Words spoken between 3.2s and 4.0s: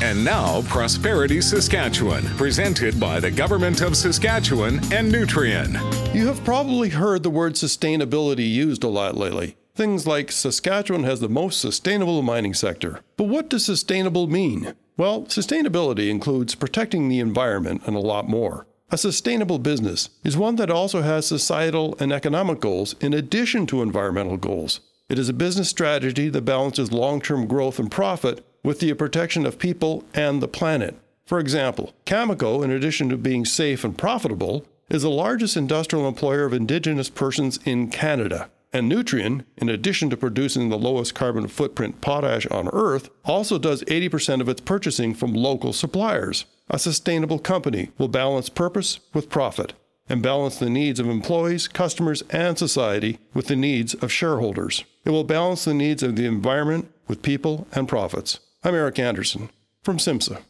Government of